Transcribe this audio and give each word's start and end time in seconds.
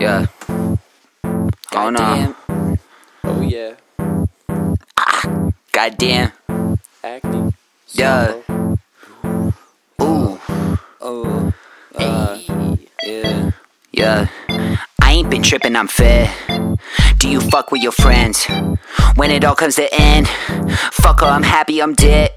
Yeah. 0.00 0.28
Oh 1.72 1.90
no. 1.90 2.34
Oh 3.22 3.40
yeah. 3.42 3.74
Goddamn. 5.72 6.32
Acne. 7.04 7.52
Yeah. 7.90 8.40
Ooh. 10.00 10.40
Oh. 11.02 11.52
Uh, 11.94 12.38
yeah. 13.04 13.50
Yeah. 13.92 14.28
I 15.02 15.12
ain't 15.12 15.28
been 15.28 15.42
tripping, 15.42 15.76
I'm 15.76 15.86
fair. 15.86 16.34
Do 17.18 17.28
you 17.28 17.42
fuck 17.42 17.70
with 17.70 17.82
your 17.82 17.92
friends? 17.92 18.46
When 19.16 19.30
it 19.30 19.44
all 19.44 19.54
comes 19.54 19.76
to 19.76 19.86
end, 19.92 20.28
fuck 20.92 21.20
her, 21.20 21.26
I'm 21.26 21.42
happy 21.42 21.82
I'm 21.82 21.92
dead. 21.92 22.30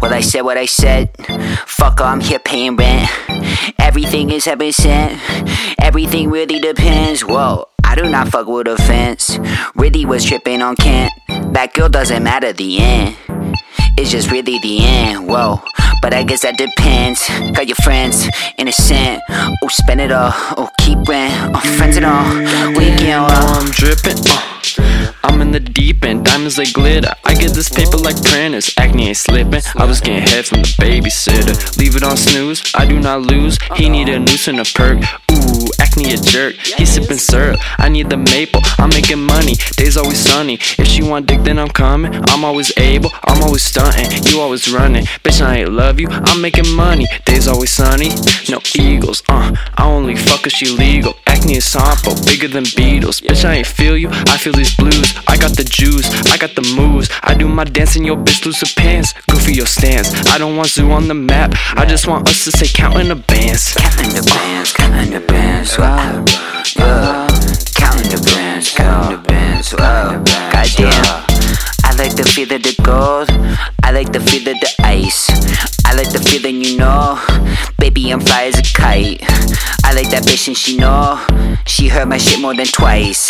Well, 0.00 0.12
I 0.12 0.20
said 0.20 0.42
what 0.42 0.56
I 0.56 0.66
said. 0.66 1.10
Fuck 1.66 1.98
her, 1.98 2.04
I'm 2.04 2.20
here 2.20 2.38
paying 2.38 2.76
rent. 2.76 3.10
Everything 3.78 4.30
is 4.30 4.44
heaven 4.46 4.72
sent. 4.72 5.20
Everything 5.80 6.30
really 6.30 6.58
depends. 6.58 7.22
Whoa, 7.24 7.68
I 7.84 7.94
do 7.94 8.08
not 8.08 8.28
fuck 8.28 8.46
with 8.46 8.66
offense. 8.66 9.38
Really 9.74 10.06
was 10.06 10.24
tripping 10.24 10.62
on 10.62 10.76
Kent. 10.76 11.12
That 11.52 11.74
girl 11.74 11.88
doesn't 11.88 12.22
matter 12.22 12.52
the 12.52 12.78
end. 12.78 13.16
It's 13.98 14.10
just 14.10 14.30
really 14.30 14.58
the 14.60 14.78
end. 14.80 15.28
Whoa. 15.28 15.60
But 16.00 16.14
I 16.14 16.22
guess 16.22 16.42
that 16.42 16.56
depends. 16.56 17.28
Got 17.52 17.66
your 17.66 17.76
friends, 17.76 18.26
innocent. 18.56 19.22
Oh, 19.28 19.68
spend 19.68 20.00
it 20.00 20.10
all. 20.10 20.32
Oh, 20.56 20.70
keep 20.78 20.96
rent. 21.06 21.54
Oh, 21.54 21.60
friends 21.76 21.96
and 21.98 22.06
all. 22.06 22.24
Weekend, 22.78 23.04
Now 23.04 23.26
well. 23.26 23.60
I'm 23.60 23.70
dripping. 23.70 24.16
Uh, 24.26 24.59
I'm 25.22 25.40
in 25.40 25.52
the 25.52 25.60
deep 25.60 26.04
end, 26.04 26.24
diamonds 26.24 26.58
like 26.58 26.72
glitter. 26.72 27.14
I 27.24 27.34
get 27.34 27.52
this 27.52 27.68
paper 27.68 27.96
like 27.96 28.22
printers. 28.22 28.72
Acne 28.76 29.08
ain't 29.08 29.16
slipping. 29.16 29.62
I 29.76 29.84
was 29.84 30.00
getting 30.00 30.26
head 30.26 30.46
from 30.46 30.62
the 30.62 30.74
babysitter. 30.80 31.78
Leave 31.78 31.96
it 31.96 32.02
on 32.02 32.16
snooze. 32.16 32.62
I 32.74 32.86
do 32.86 32.98
not 32.98 33.22
lose. 33.22 33.58
He 33.76 33.88
need 33.88 34.08
a 34.08 34.18
noose 34.18 34.48
and 34.48 34.60
a 34.60 34.64
perk. 34.64 35.00
Acne 36.00 36.14
a 36.14 36.16
jerk. 36.16 36.54
He 36.54 36.86
sipping 36.86 37.18
syrup. 37.18 37.60
I 37.78 37.88
need 37.90 38.08
the 38.08 38.16
maple. 38.16 38.62
I'm 38.78 38.88
making 38.88 39.20
money. 39.20 39.54
Days 39.76 39.98
always 39.98 40.18
sunny. 40.18 40.54
If 40.54 40.86
she 40.86 41.02
want 41.02 41.26
dick, 41.26 41.42
then 41.42 41.58
I'm 41.58 41.68
coming. 41.68 42.12
I'm 42.28 42.42
always 42.42 42.72
able. 42.78 43.10
I'm 43.24 43.42
always 43.42 43.62
stunting. 43.62 44.10
You 44.24 44.40
always 44.40 44.72
running. 44.72 45.04
Bitch, 45.22 45.44
I 45.44 45.58
ain't 45.58 45.72
love 45.72 46.00
you. 46.00 46.08
I'm 46.10 46.40
making 46.40 46.74
money. 46.74 47.06
Days 47.26 47.48
always 47.48 47.70
sunny. 47.70 48.10
No 48.48 48.60
eagles. 48.74 49.22
Uh, 49.28 49.54
I 49.76 49.86
only 49.86 50.16
fuck 50.16 50.46
if 50.46 50.52
she 50.52 50.70
legal. 50.70 51.12
Acne 51.26 51.56
is 51.56 51.66
Sampo, 51.66 52.14
bigger 52.24 52.48
than 52.48 52.64
Beatles. 52.64 53.20
Bitch, 53.20 53.44
I 53.44 53.56
ain't 53.56 53.66
feel 53.66 53.96
you. 53.96 54.08
I 54.10 54.38
feel 54.38 54.54
these 54.54 54.74
blues. 54.74 55.12
I 55.28 55.36
got 55.36 55.54
the 55.56 55.64
juice. 55.64 56.08
I 56.32 56.38
got 56.38 56.54
the 56.54 56.62
moves. 56.76 57.10
I 57.22 57.34
do 57.34 57.46
my 57.46 57.64
dance 57.64 57.96
and 57.96 58.06
your 58.06 58.16
bitch 58.16 58.46
lose 58.46 58.60
her 58.60 58.80
pants. 58.80 59.12
Goofy 59.30 59.52
your 59.52 59.66
stance. 59.66 60.08
I 60.28 60.38
don't 60.38 60.56
want 60.56 60.68
zoo 60.68 60.90
on 60.92 61.08
the 61.08 61.14
map. 61.14 61.52
I 61.76 61.84
just 61.84 62.06
want 62.06 62.26
us 62.28 62.44
to 62.44 62.52
say 62.52 62.66
counting 62.66 63.08
the 63.08 63.16
bands. 63.16 63.74
Counting 63.74 64.14
the 64.14 64.22
bands, 64.22 64.39
feel 72.46 72.56
of 72.56 72.62
the 72.62 72.74
gold. 72.82 73.28
I 73.82 73.92
like 73.92 74.12
the 74.12 74.20
feel 74.20 74.48
of 74.48 74.60
the 74.60 74.74
ice. 74.80 75.28
I 75.84 75.94
like 75.94 76.10
the 76.10 76.20
feeling, 76.20 76.64
you 76.64 76.78
know. 76.78 77.18
Baby, 77.78 78.10
I'm 78.10 78.20
fly 78.20 78.44
as 78.44 78.58
a 78.58 78.62
kite. 78.62 79.20
I 79.84 79.92
like 79.92 80.08
that 80.10 80.22
bitch 80.24 80.48
and 80.48 80.56
she 80.56 80.76
know. 80.76 81.20
She 81.66 81.88
heard 81.88 82.08
my 82.08 82.16
shit 82.16 82.40
more 82.40 82.54
than 82.54 82.66
twice. 82.66 83.28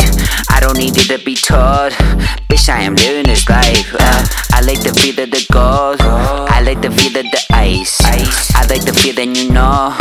I 0.49 0.59
don't 0.61 0.77
need 0.77 0.95
it 0.97 1.07
to 1.09 1.23
be 1.25 1.35
told. 1.35 1.91
Bitch, 2.47 2.69
I 2.69 2.81
am 2.83 2.95
living 2.95 3.23
this 3.23 3.49
life. 3.49 3.93
Uh, 3.99 4.25
I 4.53 4.61
like 4.61 4.81
the 4.81 4.93
feel 4.93 5.19
of 5.23 5.31
the 5.31 5.45
gold. 5.51 5.99
I 6.01 6.61
like 6.61 6.81
the 6.81 6.91
feel 6.91 7.17
of 7.17 7.25
the 7.31 7.41
ice. 7.51 7.99
I 8.55 8.65
like 8.69 8.85
the 8.85 8.93
feeling, 8.93 9.35
you 9.35 9.51
know. 9.51 9.91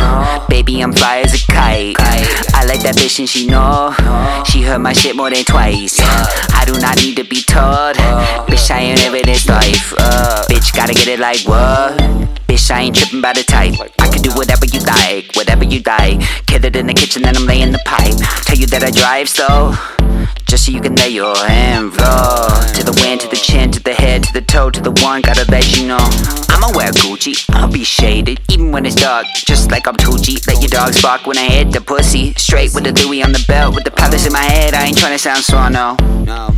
Baby, 0.49 0.83
I'm 0.83 0.93
fly 0.93 1.23
as 1.25 1.35
a 1.35 1.47
kite. 1.51 1.97
I 1.99 2.65
like 2.67 2.83
that 2.83 2.95
bitch 2.97 3.19
and 3.19 3.29
she 3.29 3.47
know. 3.47 3.95
She 4.45 4.63
heard 4.63 4.81
my 4.81 4.93
shit 4.93 5.17
more 5.17 5.31
than 5.31 5.45
twice. 5.45 5.97
I 5.99 6.65
do 6.67 6.79
not 6.79 6.97
need 6.99 7.17
to 7.17 7.25
be 7.25 7.43
told. 7.43 7.97
Bitch, 8.61 8.73
I 8.73 8.81
ain't 8.81 9.01
living 9.01 9.23
this 9.25 9.49
life. 9.49 9.95
Uh, 9.97 10.45
bitch, 10.45 10.77
gotta 10.77 10.93
get 10.93 11.09
it 11.09 11.19
like 11.19 11.49
what? 11.49 11.97
Bitch, 12.47 12.71
I 12.71 12.83
ain't 12.83 12.95
tripping 12.95 13.23
by 13.23 13.33
the 13.33 13.43
type. 13.43 13.73
I 13.99 14.09
can 14.09 14.21
do 14.21 14.31
whatever 14.35 14.67
you 14.67 14.81
like, 14.81 15.35
whatever 15.35 15.65
you 15.65 15.81
like. 15.87 16.21
Kill 16.45 16.63
it 16.63 16.77
in 16.77 16.87
the 16.87 16.93
kitchen, 16.93 17.23
then 17.23 17.39
I'm 17.39 17.47
laying 17.47 17.73
the 17.73 17.81
pipe. 17.87 18.21
Tell 18.45 18.59
you 18.59 18.67
that 18.67 18.85
I 18.85 18.91
drive 18.91 19.31
slow. 19.31 19.73
Just 20.45 20.67
so 20.67 20.73
you 20.73 20.81
can 20.83 20.95
lay 20.97 21.09
your 21.09 21.35
hand 21.37 21.95
flow 21.95 22.49
To 22.75 22.85
the 22.85 22.93
wind, 23.01 23.23
to 23.23 23.29
the 23.29 23.37
chin, 23.37 23.71
to 23.71 23.81
the 23.81 23.95
head, 23.95 24.25
to 24.25 24.33
the 24.33 24.43
toe, 24.43 24.69
to 24.69 24.81
the 24.81 24.91
one 25.03 25.23
Gotta 25.23 25.49
let 25.49 25.79
you 25.79 25.87
know 25.87 26.03
I'ma 26.51 26.77
wear 26.77 26.91
Gucci, 26.91 27.49
I'll 27.55 27.71
be 27.71 27.85
shaded 27.85 28.41
Even 28.51 28.73
when 28.73 28.85
it's 28.85 28.97
dark, 28.97 29.27
just 29.47 29.71
like 29.71 29.87
I'm 29.87 29.95
Tucci 29.95 30.45
Let 30.49 30.61
your 30.61 30.69
dogs 30.69 31.01
bark 31.01 31.27
when 31.29 31.39
I 31.39 31.45
hit 31.45 31.73
the 31.73 31.81
pussy 31.81 32.35
Straight 32.35 32.75
with 32.75 32.83
the 32.83 32.93
Louis 33.05 33.23
on 33.23 33.31
the 33.31 33.45
belt 33.47 33.77
With 33.77 33.85
the 33.85 33.93
palace 33.93 34.27
in 34.27 34.33
my 34.33 34.43
head, 34.43 34.75
I 34.75 34.87
ain't 34.87 34.97
tryna 34.97 35.21
sound 35.21 35.45
smart, 35.45 35.73
no 35.73 35.97
No. 36.25 36.53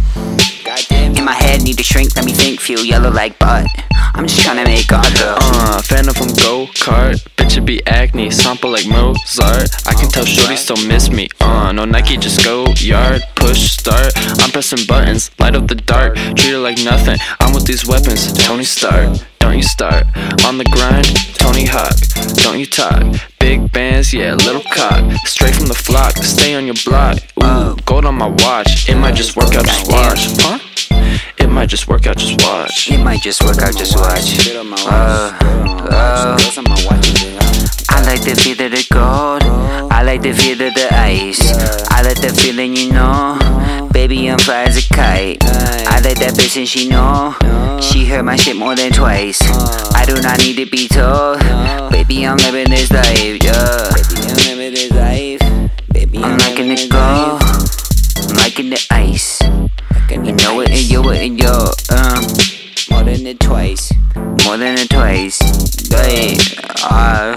In 0.91 1.27
my 1.27 1.35
need 1.73 1.79
to 1.79 1.85
shrink, 1.85 2.15
let 2.17 2.27
me 2.27 2.33
think, 2.33 2.61
feel 2.61 2.85
yellow 2.85 3.11
like 3.11 3.39
butt 3.39 3.65
I'm 4.15 4.27
just 4.27 4.47
tryna 4.47 4.67
make 4.67 4.93
art, 4.93 5.09
girl 5.17 5.39
Uh, 5.41 5.81
phantom 5.81 6.13
from 6.13 6.29
go 6.35 6.67
kart. 6.85 7.17
Bitch, 7.37 7.57
it 7.57 7.65
be 7.65 7.81
acne, 7.87 8.31
Sampo 8.31 8.69
like 8.69 8.87
Mozart. 8.87 9.71
I 9.87 9.95
can 9.95 10.11
tell 10.11 10.27
Shorty 10.27 10.57
still 10.57 10.77
miss 10.87 11.09
me. 11.09 11.29
Uh, 11.41 11.73
no 11.73 11.87
Nike, 11.87 12.19
just 12.19 12.45
go 12.45 12.67
yard, 12.77 13.23
push, 13.37 13.71
start. 13.71 14.13
I'm 14.43 14.51
pressing 14.51 14.85
buttons, 14.87 15.31
light 15.39 15.57
up 15.57 15.67
the 15.67 15.75
dark. 15.75 16.17
Treat 16.37 16.53
it 16.53 16.59
like 16.59 16.77
nothing. 16.85 17.17
I'm 17.41 17.55
with 17.55 17.65
these 17.65 17.87
weapons. 17.87 18.33
Tony 18.45 18.65
Stark, 18.65 19.19
don't 19.39 19.57
you 19.57 19.63
start. 19.63 20.05
On 20.45 20.59
the 20.59 20.69
grind, 20.77 21.09
Tony 21.39 21.65
Hawk, 21.65 21.97
don't 22.45 22.59
you 22.59 22.67
talk. 22.67 23.03
Big 23.41 23.73
bands, 23.73 24.13
yeah, 24.13 24.35
little 24.35 24.67
cock. 24.75 25.01
Straight 25.25 25.55
from 25.55 25.69
the 25.69 25.81
flock, 25.89 26.17
stay 26.19 26.55
on 26.55 26.67
your 26.67 26.77
block. 26.85 27.17
Ooh, 27.43 27.77
gold 27.87 28.05
on 28.05 28.17
my 28.17 28.29
watch. 28.29 28.91
It 28.91 28.97
might 28.97 29.15
just 29.15 29.37
work 29.37 29.55
out, 29.55 29.65
just 29.65 29.91
watch. 29.91 30.27
Huh? 30.43 30.72
Might 31.63 31.69
just 31.69 31.87
work 31.87 32.09
out, 32.09 32.17
just 32.17 32.43
watch. 32.43 32.91
It 32.91 32.99
might 33.05 33.23
just 33.23 33.45
work 33.45 33.59
out, 33.59 33.77
just 33.77 33.97
watch. 33.97 34.49
Uh, 34.49 35.33
uh. 35.93 36.37
I 37.89 38.03
like 38.05 38.21
the 38.25 38.35
feel 38.35 38.61
of 38.67 38.73
the 38.73 38.85
gold. 38.91 39.45
I 39.93 40.03
like 40.03 40.23
the 40.23 40.33
feel 40.33 40.61
of 40.61 40.75
the 40.75 40.89
ice. 40.91 41.41
I 41.89 42.03
like 42.03 42.21
the 42.21 42.35
feeling, 42.35 42.75
you 42.75 42.93
know. 42.93 43.89
Baby, 43.93 44.29
I'm 44.29 44.41
fly 44.41 44.65
as 44.65 44.77
a 44.77 44.89
kite. 44.93 45.39
I 45.45 46.01
like 46.01 46.19
that 46.19 46.35
bitch 46.35 46.57
and 46.57 46.67
she 46.67 46.89
know. 46.89 47.37
She 47.81 48.07
heard 48.07 48.25
my 48.25 48.35
shit 48.35 48.57
more 48.57 48.75
than 48.75 48.91
twice. 48.91 49.41
I 49.95 50.05
do 50.05 50.21
not 50.21 50.39
need 50.41 50.57
to 50.57 50.67
be 50.67 50.89
told. 50.89 51.39
Baby, 51.93 52.27
I'm 52.27 52.39
living 52.39 52.71
this 52.71 52.91
life, 52.91 53.39
yeah. 53.41 53.92
And 60.73 60.91
you 60.91 61.03
it 61.11 61.21
and 61.23 61.39
yo. 61.39 61.53
Um, 61.93 62.25
More 62.91 63.05
than 63.05 63.27
it 63.27 63.39
twice. 63.41 63.93
more 64.45 64.57
than 64.57 64.79
a 64.79 64.87
twice. 64.87 65.39
Hey, 65.89 66.37
uh, 66.85 67.37